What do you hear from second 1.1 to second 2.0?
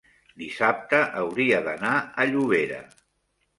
hauria d'anar